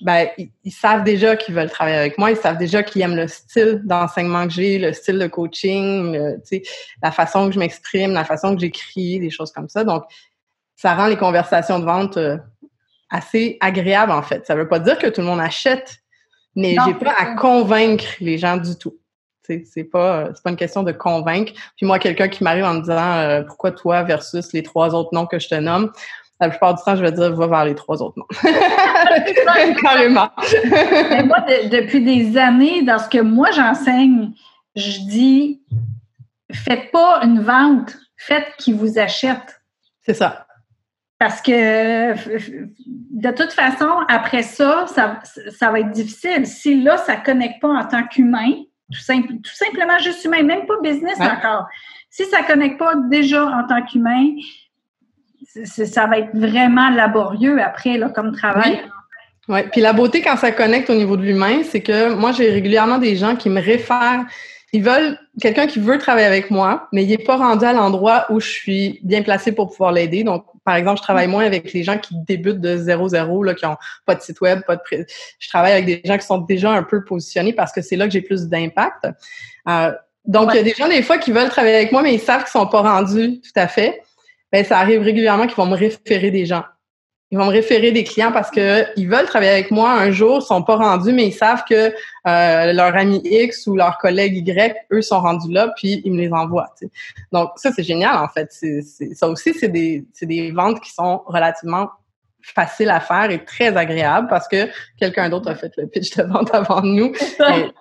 [0.01, 3.27] ben, ils, savent déjà qu'ils veulent travailler avec moi, ils savent déjà qu'ils aiment le
[3.27, 6.38] style d'enseignement que j'ai, le style de coaching,
[7.01, 9.85] la façon que je m'exprime, la façon que j'écris, des choses comme ça.
[9.85, 10.03] Donc,
[10.75, 12.38] ça rend les conversations de vente euh,
[13.09, 14.45] assez agréable, en fait.
[14.45, 15.97] Ça veut pas dire que tout le monde achète,
[16.55, 18.95] mais j'ai pas à convaincre les gens du tout.
[19.43, 21.53] C'est pas, pas une question de convaincre.
[21.77, 25.09] Puis moi, quelqu'un qui m'arrive en me disant euh, pourquoi toi versus les trois autres
[25.13, 25.91] noms que je te nomme,
[26.39, 28.27] la plupart du temps, je vais dire va vers les trois autres noms.
[29.81, 30.29] Carrément.
[31.09, 31.41] Mais moi,
[31.71, 34.31] depuis des années, dans ce que moi j'enseigne,
[34.75, 35.61] je dis
[36.51, 39.61] faites pas une vente, faites qui vous achète.
[40.01, 40.44] C'est ça.
[41.17, 46.45] Parce que de toute façon, après ça, ça, va être difficile.
[46.45, 48.51] Si là, ça ne connecte pas en tant qu'humain,
[48.91, 51.67] tout, simplement juste humain, même pas business encore.
[52.10, 54.32] Si ça ne connecte pas déjà en tant qu'humain,
[55.63, 58.82] ça va être vraiment laborieux après, là, comme travail.
[59.47, 59.60] Oui.
[59.71, 62.97] Puis la beauté quand ça connecte au niveau de l'humain, c'est que moi, j'ai régulièrement
[62.97, 64.25] des gens qui me réfèrent
[64.75, 68.25] ils veulent quelqu'un qui veut travailler avec moi, mais il n'est pas rendu à l'endroit
[68.30, 70.25] où je suis bien placée pour pouvoir l'aider.
[70.25, 73.78] Donc, par exemple, je travaille moins avec les gens qui débutent de 0-0, qui n'ont
[74.06, 74.82] pas de site web, pas de...
[75.39, 78.06] Je travaille avec des gens qui sont déjà un peu positionnés parce que c'est là
[78.08, 79.08] que j'ai plus d'impact.
[79.69, 79.91] Euh,
[80.25, 82.19] donc, il y a des gens, des fois, qui veulent travailler avec moi, mais ils
[82.19, 84.01] savent qu'ils sont pas rendus tout à fait.
[84.51, 86.63] Ben, ça arrive régulièrement qu'ils vont me référer des gens.
[87.31, 90.43] Ils vont me référer des clients parce que ils veulent travailler avec moi un jour,
[90.43, 91.91] sont pas rendus, mais ils savent que
[92.27, 96.21] euh, leur ami X ou leur collègue Y, eux sont rendus là, puis ils me
[96.21, 96.69] les envoient.
[97.31, 98.51] Donc ça c'est génial en fait.
[99.13, 101.89] Ça aussi c'est des, c'est des ventes qui sont relativement
[102.53, 106.23] facile à faire et très agréable parce que quelqu'un d'autre a fait le pitch de
[106.23, 107.12] vente avant nous.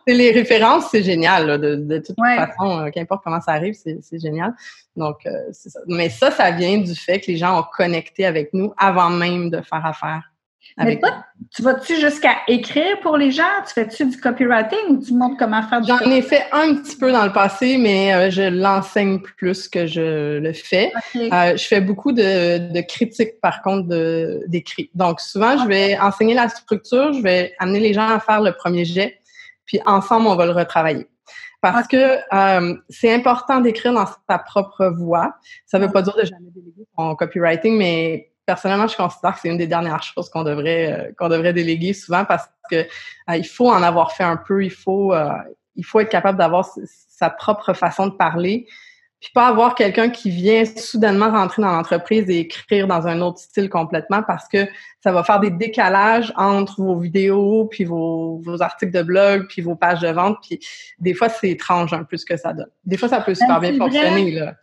[0.06, 1.60] les références, c'est génial.
[1.60, 4.54] de, toute façon, euh, qu'importe comment ça arrive, c'est génial.
[4.96, 5.80] Donc, euh, c'est ça.
[5.86, 9.50] Mais ça, ça vient du fait que les gens ont connecté avec nous avant même
[9.50, 10.30] de faire affaire.
[10.76, 11.24] Mais toi,
[11.54, 13.42] tu vas-tu jusqu'à écrire pour les gens?
[13.66, 16.96] Tu fais-tu du copywriting ou tu montres comment faire du J'en ai fait un petit
[16.96, 20.92] peu dans le passé, mais euh, je l'enseigne plus que je le fais.
[21.16, 23.88] Euh, je fais beaucoup de, de critiques, par contre,
[24.48, 24.90] d'écrit.
[24.94, 28.52] Donc, souvent, je vais enseigner la structure, je vais amener les gens à faire le
[28.52, 29.20] premier jet,
[29.64, 31.06] puis ensemble, on va le retravailler.
[31.64, 35.36] Parce que euh, c'est important d'écrire dans sa propre voix.
[35.64, 39.40] Ça ne veut pas dire de jamais déléguer son copywriting, mais personnellement, je considère que
[39.40, 43.36] c'est une des dernières choses qu'on devrait euh, qu'on devrait déléguer souvent parce que euh,
[43.36, 45.30] il faut en avoir fait un peu, il faut euh,
[45.76, 46.68] il faut être capable d'avoir
[47.08, 48.66] sa propre façon de parler,
[49.20, 53.38] puis pas avoir quelqu'un qui vient soudainement rentrer dans l'entreprise et écrire dans un autre
[53.38, 54.68] style complètement parce que
[55.02, 59.62] ça va faire des décalages entre vos vidéos, puis vos, vos articles de blog, puis
[59.62, 60.60] vos pages de vente, puis
[60.98, 62.70] des fois c'est étrange un peu ce que ça donne.
[62.84, 64.54] Des fois ça peut super ben, bien fonctionner là.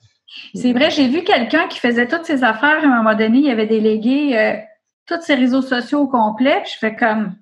[0.53, 3.49] C'est vrai, j'ai vu quelqu'un qui faisait toutes ses affaires à un moment donné, il
[3.49, 4.53] avait délégué euh,
[5.05, 7.35] tous ses réseaux sociaux au complet, puis je fais comme.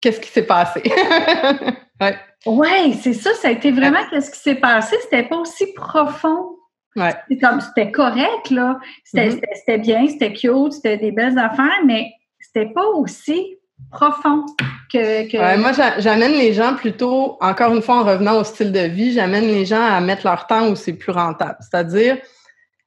[0.00, 0.82] Qu'est-ce qui s'est passé?
[2.00, 4.96] ouais, ouais c'est ça, ça a été vraiment qu'est-ce qui s'est passé.
[5.02, 6.56] C'était pas aussi profond.
[6.96, 7.14] Ouais.
[7.28, 8.78] C'était correct, là.
[9.14, 9.40] Mm-hmm.
[9.54, 13.57] C'était bien, c'était cute, c'était des belles affaires, mais c'était pas aussi
[13.90, 14.44] profond
[14.92, 15.30] que.
[15.30, 15.58] que...
[15.58, 19.46] moi, j'amène les gens plutôt, encore une fois, en revenant au style de vie, j'amène
[19.46, 21.56] les gens à mettre leur temps où c'est plus rentable.
[21.60, 22.18] C'est-à-dire,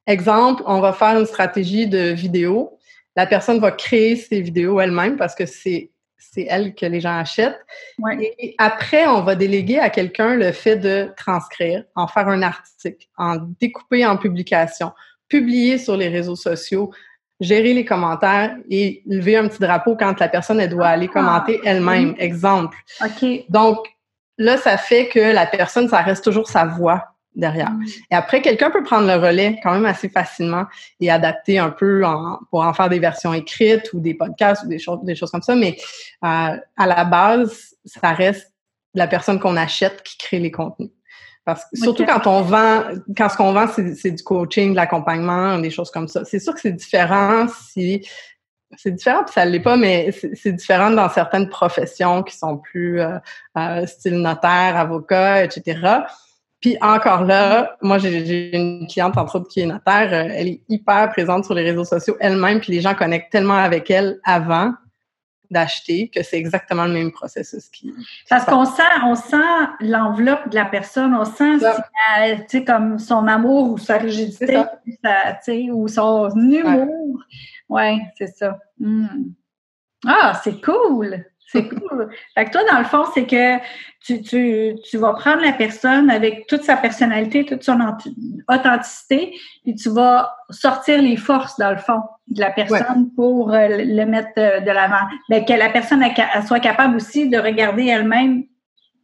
[0.07, 2.77] exemple, on va faire une stratégie de vidéo.
[3.15, 5.91] La personne va créer ses vidéos elle-même parce que c'est
[6.33, 7.59] c'est elle que les gens achètent.
[8.19, 13.07] Et après, on va déléguer à quelqu'un le fait de transcrire, en faire un article,
[13.17, 14.91] en découper en publication,
[15.27, 16.91] publier sur les réseaux sociaux,
[17.41, 21.59] gérer les commentaires et lever un petit drapeau quand la personne elle doit aller commenter
[21.63, 22.15] ah, elle-même.
[22.19, 22.77] Exemple.
[23.03, 23.45] OK.
[23.49, 23.79] Donc
[24.37, 27.03] là, ça fait que la personne, ça reste toujours sa voix
[27.35, 27.71] derrière.
[27.71, 27.85] Mm.
[28.11, 30.65] Et après, quelqu'un peut prendre le relais quand même assez facilement
[30.99, 32.03] et adapter un peu
[32.51, 35.41] pour en faire des versions écrites ou des podcasts ou des choses, des choses comme
[35.41, 35.55] ça.
[35.55, 35.77] Mais
[36.23, 38.53] euh, à la base, ça reste
[38.93, 40.91] la personne qu'on achète qui crée les contenus.
[41.53, 42.83] Parce que, surtout quand on vend,
[43.17, 46.23] quand ce qu'on vend, c'est du coaching, de l'accompagnement, des choses comme ça.
[46.25, 48.05] C'est sûr que c'est différent si
[48.77, 53.01] c'est différent, puis ça l'est pas, mais c'est différent dans certaines professions qui sont plus
[53.01, 53.17] euh,
[53.57, 55.79] euh, style notaire, avocat, etc.
[56.59, 60.61] Puis encore là, moi j'ai une cliente entre autres qui est notaire, euh, elle est
[60.69, 64.73] hyper présente sur les réseaux sociaux elle-même, puis les gens connectent tellement avec elle avant
[65.51, 67.93] d'acheter, que c'est exactement le même processus qui.
[68.29, 69.37] Parce qu'on sent, on sent
[69.81, 71.59] l'enveloppe de la personne, on sent
[72.47, 74.57] sais, comme son amour ou sa rigidité,
[75.71, 77.19] ou son humour.
[77.69, 78.57] Ouais, c'est ça.
[78.79, 79.31] Hmm.
[80.05, 81.25] Ah, c'est cool!
[81.51, 82.09] C'est cool.
[82.33, 83.57] Fait que toi, dans le fond, c'est que
[83.99, 87.79] tu, tu, tu, vas prendre la personne avec toute sa personnalité, toute son
[88.47, 89.33] authenticité,
[89.63, 94.05] puis tu vas sortir les forces, dans le fond, de la personne pour euh, le
[94.05, 95.05] mettre euh, de l'avant.
[95.29, 96.03] Mais que la personne
[96.47, 98.45] soit capable aussi de regarder elle-même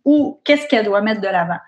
[0.06, 1.60] où, qu'est-ce qu'elle doit mettre de l'avant.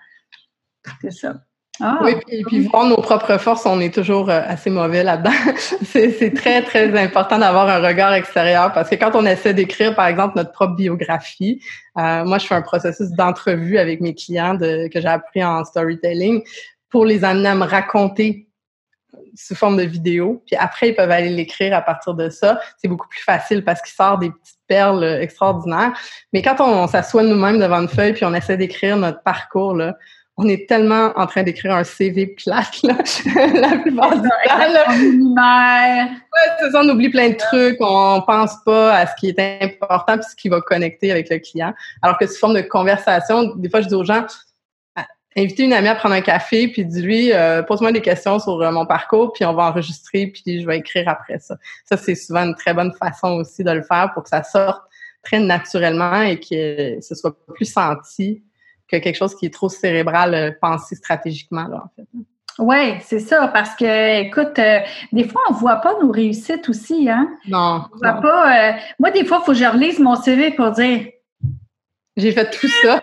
[1.02, 1.34] C'est ça.
[1.82, 5.30] Ah, oui, puis, puis, voir nos propres forces, on est toujours euh, assez mauvais là-dedans.
[5.82, 10.06] c'est très, très important d'avoir un regard extérieur parce que quand on essaie d'écrire, par
[10.06, 11.62] exemple, notre propre biographie,
[11.98, 15.64] euh, moi, je fais un processus d'entrevue avec mes clients de, que j'ai appris en
[15.64, 16.42] storytelling
[16.90, 18.46] pour les amener à me raconter
[19.34, 20.42] sous forme de vidéo.
[20.46, 22.60] Puis après, ils peuvent aller l'écrire à partir de ça.
[22.76, 25.92] C'est beaucoup plus facile parce qu'il sort des petites perles extraordinaires.
[26.32, 29.74] Mais quand on, on s'assoit nous-mêmes devant une feuille puis on essaie d'écrire notre parcours,
[29.74, 29.96] là,
[30.36, 32.94] on est tellement en train d'écrire un CV plate, là,
[33.54, 34.58] la plupart du temps.
[35.36, 40.26] Ouais, on oublie plein de trucs, on pense pas à ce qui est important puis
[40.30, 41.74] ce qui va connecter avec le client.
[42.00, 44.24] Alors que sous forme de conversation, des fois, je dis aux gens,
[44.96, 48.62] ah, invitez une amie à prendre un café, puis dis-lui, euh, pose-moi des questions sur
[48.62, 51.56] euh, mon parcours, puis on va enregistrer, puis je vais écrire après ça.
[51.84, 54.80] Ça, c'est souvent une très bonne façon aussi de le faire pour que ça sorte
[55.22, 58.42] très naturellement et que ce soit plus senti
[58.90, 62.06] que quelque chose qui est trop cérébral euh, pensé stratégiquement, là, en fait.
[62.58, 64.80] Oui, c'est ça, parce que, écoute, euh,
[65.12, 67.28] des fois, on ne voit pas nos réussites aussi, hein?
[67.48, 67.84] Non.
[67.94, 68.70] On voit pas.
[68.70, 71.06] Euh, moi, des fois, il faut que je relise mon CV pour dire.
[72.16, 73.02] J'ai fait tout ça.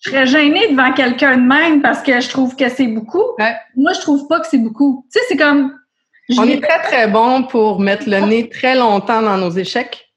[0.00, 3.24] Je serais gênée devant quelqu'un de même parce que je trouve que c'est beaucoup.
[3.76, 5.04] Moi, je trouve pas que c'est beaucoup.
[5.12, 5.74] Tu sais, c'est comme.
[6.36, 10.07] On est très, très bon pour mettre le nez très longtemps dans nos échecs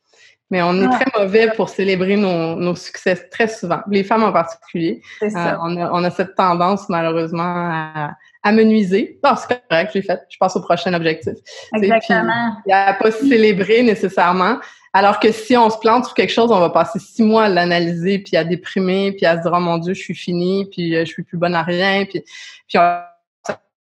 [0.52, 5.02] Mais on est très mauvais pour célébrer nos, succès très souvent, les femmes en particulier.
[5.24, 8.12] Euh, on, a, on, a, cette tendance malheureusement à,
[8.44, 9.20] à me nuiser.
[9.24, 10.20] Non, c'est correct, j'ai fait.
[10.30, 11.34] Je passe au prochain objectif.
[11.74, 12.58] Exactement.
[12.66, 14.58] Il n'y a pas célébrer nécessairement.
[14.94, 17.50] Alors que si on se plante sur quelque chose, on va passer six mois à
[17.50, 20.96] l'analyser, puis à déprimer, puis à se dire oh mon Dieu, je suis finie, puis
[20.96, 22.24] euh, je suis plus bonne à rien, puis
[22.68, 23.00] puis on,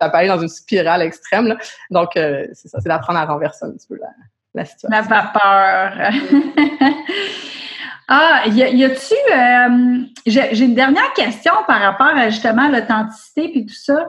[0.01, 1.47] ça peut aller dans une spirale extrême.
[1.47, 1.57] Là.
[1.91, 4.09] Donc euh, c'est ça, c'est d'apprendre à renverser un petit peu la,
[4.89, 6.11] la vapeur.
[8.09, 9.15] Ah, y, a-tu.
[9.35, 14.09] Euh, j'ai une dernière question par rapport à justement l'authenticité puis tout ça.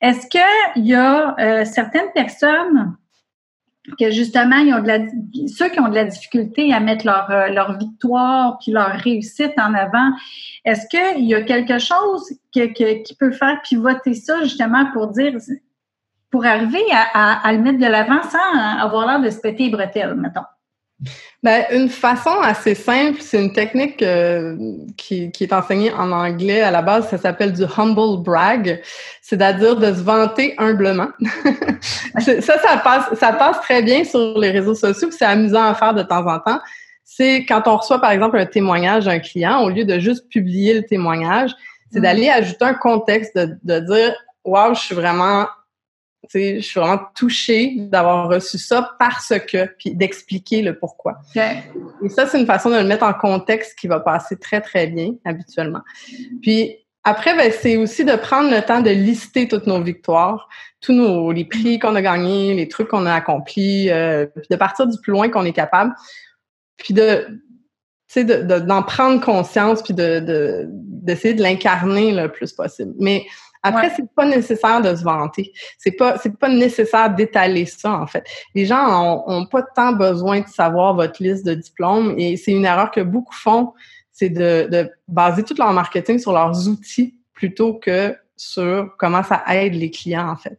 [0.00, 2.96] Est-ce qu'il y a euh, certaines personnes
[3.98, 4.98] que justement, ils ont de la,
[5.46, 9.52] ceux qui ont de la difficulté à mettre leur, euh, leur victoire puis leur réussite
[9.58, 10.10] en avant,
[10.64, 15.34] est-ce qu'il y a quelque chose que, qui peut faire pivoter ça justement pour dire,
[16.34, 19.70] pour arriver à, à le mettre de l'avant sans avoir l'air de se péter les
[19.70, 20.40] bretelles, mettons?
[21.44, 24.56] Ben, une façon assez simple, c'est une technique euh,
[24.96, 28.82] qui, qui, est enseignée en anglais à la base, ça s'appelle du humble brag,
[29.22, 31.10] c'est-à-dire de se vanter humblement.
[32.18, 35.94] ça, ça passe, ça passe très bien sur les réseaux sociaux, c'est amusant à faire
[35.94, 36.58] de temps en temps.
[37.04, 40.74] C'est quand on reçoit par exemple un témoignage d'un client, au lieu de juste publier
[40.74, 41.52] le témoignage,
[41.92, 42.02] c'est mm.
[42.02, 45.46] d'aller ajouter un contexte, de, de dire Wow, je suis vraiment
[46.32, 51.18] je suis vraiment touchée d'avoir reçu ça parce que, puis d'expliquer le pourquoi.
[51.34, 54.86] Et ça, c'est une façon de le mettre en contexte qui va passer très, très
[54.86, 55.82] bien habituellement.
[56.42, 60.48] Puis après, ben, c'est aussi de prendre le temps de lister toutes nos victoires,
[60.80, 64.56] tous nos les prix qu'on a gagnés, les trucs qu'on a accomplis, euh, puis de
[64.56, 65.94] partir du plus loin qu'on est capable,
[66.78, 67.26] puis de
[68.16, 72.92] d'en de, prendre conscience puis de d'essayer de, l'incarner le plus possible.
[72.98, 73.26] Mais
[73.64, 75.52] après, c'est pas nécessaire de se vanter.
[75.78, 78.24] C'est pas, c'est pas nécessaire d'étaler ça, en fait.
[78.54, 82.66] Les gens ont, pas tant besoin de savoir votre liste de diplômes et c'est une
[82.66, 83.72] erreur que beaucoup font,
[84.12, 89.42] c'est de, de baser tout leur marketing sur leurs outils plutôt que sur comment ça
[89.48, 90.58] aide les clients, en fait.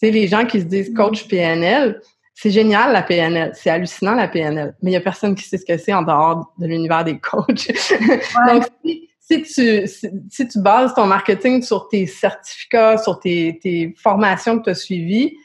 [0.00, 2.00] Tu sais, les gens qui se disent coach PNL,
[2.34, 5.58] c'est génial la PNL, c'est hallucinant la PNL, mais il y a personne qui sait
[5.58, 7.46] ce que c'est en dehors de l'univers des coachs.
[8.48, 14.64] Donc, si tu, si, tu bases ton marketing sur tes certificats, sur tes, formations que
[14.64, 15.36] tu as suivies,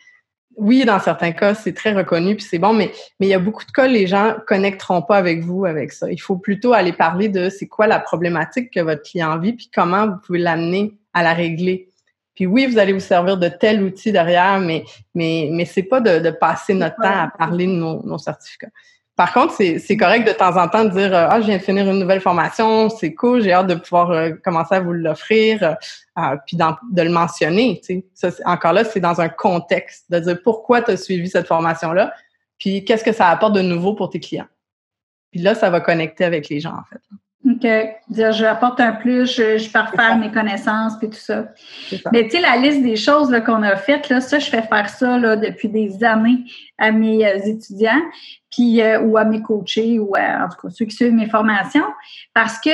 [0.58, 3.40] oui, dans certains cas, c'est très reconnu puis c'est bon, mais, mais il y a
[3.40, 6.10] beaucoup de cas, les gens connecteront pas avec vous avec ça.
[6.10, 9.70] Il faut plutôt aller parler de c'est quoi la problématique que votre client vit puis
[9.74, 11.90] comment vous pouvez l'amener à la régler.
[12.36, 16.02] Puis oui, vous allez vous servir de tel outil derrière, mais mais mais c'est pas
[16.02, 18.72] de, passer notre temps à parler de nos certificats.
[19.16, 21.62] Par contre, c'est correct de temps en temps de dire euh, Ah, je viens de
[21.62, 25.64] finir une nouvelle formation, c'est cool, j'ai hâte de pouvoir euh, commencer à vous l'offrir,
[26.18, 27.82] euh, puis de le mentionner.
[28.14, 32.14] Ça, encore là, c'est dans un contexte, de dire pourquoi tu as suivi cette formation-là,
[32.58, 34.48] puis qu'est-ce que ça apporte de nouveau pour tes clients.
[35.32, 37.02] Puis là, ça va connecter avec les gens, en fait.
[37.48, 37.68] OK.
[38.10, 41.46] Dire, je apporte un plus, je, je parfaire mes connaissances, puis tout ça.
[42.12, 44.90] Mais tu sais, la liste des choses qu'on a faites, là, ça, je fais faire
[44.90, 46.46] ça là, depuis des années
[46.78, 48.02] à mes étudiants
[48.56, 51.30] puis euh, ou à mes coachés ou à, en tout cas ceux qui suivent mes
[51.30, 51.86] formations
[52.34, 52.70] parce que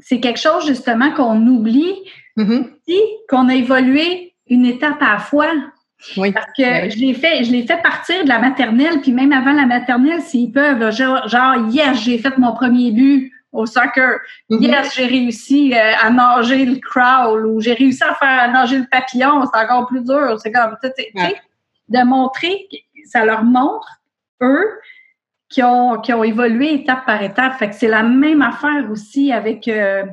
[0.00, 1.94] c'est quelque chose justement qu'on oublie
[2.36, 2.62] mm
[3.28, 5.50] qu'on a évolué une étape à la fois.
[6.16, 6.32] Oui.
[6.32, 9.52] Parce que je l'ai fait, je l'ai fait partir de la maternelle, puis même avant
[9.52, 14.18] la maternelle, s'ils peuvent, genre, genre yes, j'ai fait mon premier but au soccer.
[14.50, 14.60] Mm-hmm.
[14.60, 18.86] Yes, j'ai réussi euh, à nager le crawl ou j'ai réussi à faire nager le
[18.90, 20.38] papillon, c'est encore plus dur.
[20.40, 21.36] C'est comme, tu sais,
[21.88, 22.68] de montrer,
[23.06, 23.88] ça leur montre
[24.42, 24.78] eux
[25.48, 27.58] qui ont, qui ont évolué étape par étape.
[27.58, 30.04] Fait que c'est la même affaire aussi avec euh,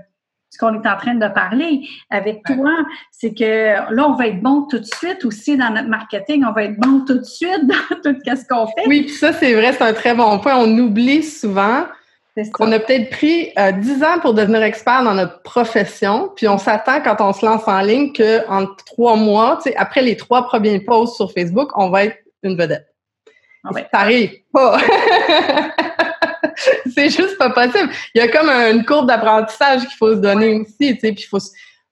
[0.49, 2.71] ce qu'on est en train de parler avec toi.
[3.11, 6.45] C'est que là, on va être bon tout de suite aussi dans notre marketing.
[6.47, 8.87] On va être bon tout de suite dans tout ce qu'on fait.
[8.87, 10.55] Oui, puis ça, c'est vrai, c'est un très bon point.
[10.55, 11.85] On oublie souvent
[12.53, 16.57] qu'on a peut-être pris euh, dix ans pour devenir expert dans notre profession, puis on
[16.57, 21.15] s'attend quand on se lance en ligne qu'en trois mois, après les trois premiers posts
[21.15, 22.87] sur Facebook, on va être une vedette.
[23.63, 24.77] Ah ça arrive pas.
[26.93, 27.89] c'est juste pas possible.
[28.13, 31.23] Il y a comme une courbe d'apprentissage qu'il faut se donner aussi, tu sais, puis
[31.23, 31.39] il faut,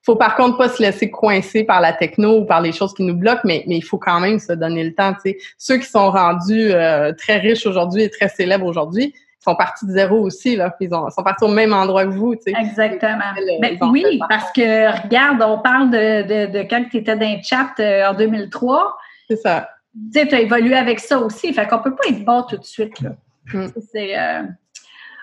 [0.03, 3.03] faut par contre pas se laisser coincer par la techno ou par les choses qui
[3.03, 5.38] nous bloquent, mais, mais il faut quand même se donner le temps, tu sais.
[5.58, 9.91] Ceux qui sont rendus euh, très riches aujourd'hui et très célèbres aujourd'hui, sont partis de
[9.91, 10.75] zéro aussi, là.
[10.79, 12.53] Ils, sont partis au même endroit que vous, tu sais.
[12.60, 13.34] Exactement.
[13.62, 17.69] Mais oui, parce que, regarde, on parle de, de, quand tu étais dans le chat
[17.79, 18.97] euh, en 2003.
[19.29, 19.69] C'est ça
[20.12, 21.53] tu as évolué avec ça aussi.
[21.53, 22.99] Fait qu'on peut pas être bon tout de suite.
[23.01, 23.12] Là.
[23.53, 23.67] Mm.
[23.91, 24.17] C'est.
[24.17, 24.43] Euh,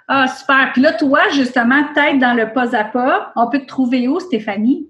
[0.09, 0.71] ah, super.
[0.73, 4.19] Puis là, toi, justement, peut-être dans le pas à pas, on peut te trouver où,
[4.19, 4.89] Stéphanie?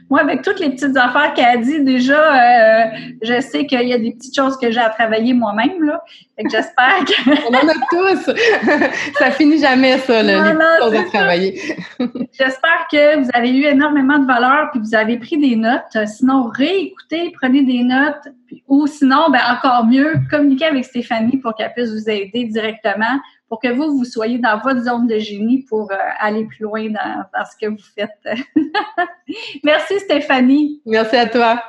[0.09, 2.85] moi, avec toutes les petites affaires qu'elle a dit, déjà, euh,
[3.23, 5.83] je sais qu'il y a des petites choses que j'ai à travailler moi-même.
[5.83, 6.01] Là.
[6.39, 7.29] j'espère que.
[7.49, 8.33] On en a tous!
[9.19, 10.35] ça finit jamais, ça, les
[10.81, 11.61] choses à travailler.
[12.39, 16.07] j'espère que vous avez eu énormément de valeur puis vous avez pris des notes.
[16.07, 18.29] Sinon, réécoutez, prenez des notes.
[18.69, 23.19] ou sinon, ben, encore mieux, communiquez avec Stéphanie pour qu'elle puisse vous aider directement
[23.49, 26.89] pour que vous, vous soyez dans votre zone de génie pour euh, aller plus loin
[26.89, 28.11] dans, dans, ce que vous faites.
[29.65, 30.81] merci Stéphanie.
[30.85, 31.63] Merci à toi.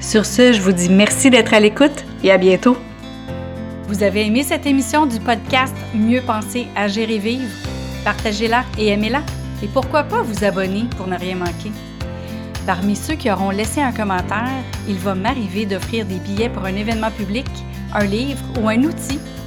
[0.00, 2.76] Sur ce, je vous dis merci d'être à l'écoute et à bientôt.
[3.88, 7.48] Vous avez aimé cette émission du podcast Mieux penser, agir et vivre?
[8.04, 9.22] Partagez-la et aimez-la.
[9.62, 11.72] Et pourquoi pas vous abonner pour ne rien manquer?
[12.66, 16.76] Parmi ceux qui auront laissé un commentaire, il va m'arriver d'offrir des billets pour un
[16.76, 17.46] événement public,
[17.94, 19.18] un livre ou un outil